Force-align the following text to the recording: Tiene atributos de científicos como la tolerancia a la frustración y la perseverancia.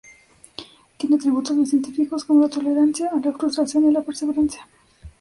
Tiene 0.97 1.15
atributos 1.17 1.55
de 1.55 1.63
científicos 1.63 2.25
como 2.25 2.41
la 2.41 2.49
tolerancia 2.49 3.11
a 3.11 3.17
la 3.17 3.31
frustración 3.37 3.85
y 3.87 3.91
la 3.91 4.01
perseverancia. 4.01 4.67